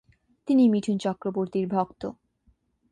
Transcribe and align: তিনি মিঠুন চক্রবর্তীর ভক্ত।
তিনি 0.47 0.63
মিঠুন 0.69 0.97
চক্রবর্তীর 0.97 1.65
ভক্ত। 1.67 2.01